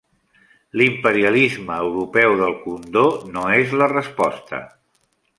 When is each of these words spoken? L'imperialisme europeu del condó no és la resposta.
L'imperialisme 0.79 1.75
europeu 1.89 2.33
del 2.39 2.55
condó 2.63 3.03
no 3.35 3.43
és 3.57 3.75
la 3.83 3.91
resposta. 3.93 4.63